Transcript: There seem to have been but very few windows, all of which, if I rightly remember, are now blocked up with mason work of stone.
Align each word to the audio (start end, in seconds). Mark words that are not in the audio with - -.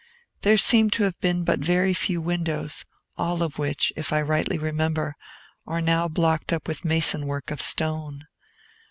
There 0.41 0.57
seem 0.57 0.89
to 0.97 1.03
have 1.03 1.19
been 1.21 1.43
but 1.43 1.59
very 1.59 1.93
few 1.93 2.21
windows, 2.21 2.85
all 3.17 3.43
of 3.43 3.59
which, 3.59 3.93
if 3.95 4.11
I 4.11 4.19
rightly 4.23 4.57
remember, 4.57 5.15
are 5.67 5.79
now 5.79 6.07
blocked 6.07 6.51
up 6.51 6.67
with 6.67 6.83
mason 6.83 7.27
work 7.27 7.51
of 7.51 7.61
stone. 7.61 8.25